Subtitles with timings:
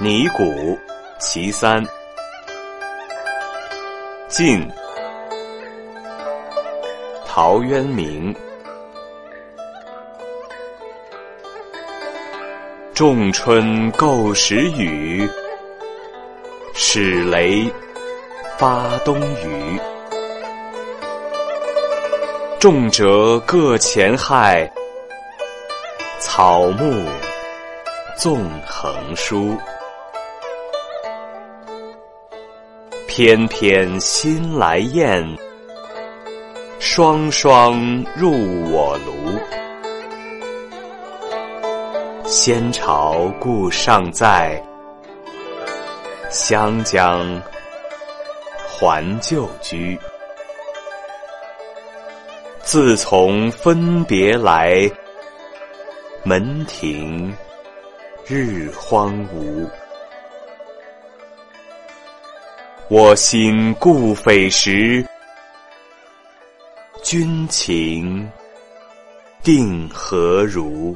[0.00, 0.78] 拟古
[1.20, 1.84] 其三。
[4.28, 4.68] 晋，
[7.26, 8.34] 陶渊明。
[12.94, 15.28] 仲春构时雨，
[16.74, 17.70] 始雷
[18.58, 19.80] 发东隅。
[22.58, 24.68] 重折各前害，
[26.18, 27.06] 草木
[28.16, 29.56] 纵横疏。
[33.14, 35.22] 翩翩新来雁，
[36.80, 37.78] 双双
[38.16, 38.30] 入
[38.72, 39.38] 我庐。
[42.24, 44.58] 先巢故尚在，
[46.30, 47.38] 湘江
[48.66, 49.98] 还旧居。
[52.62, 54.90] 自从分别来，
[56.22, 57.30] 门庭
[58.26, 59.68] 日荒芜。
[62.94, 65.02] 我心故匪时，
[67.02, 68.30] 君情
[69.42, 70.94] 定何如？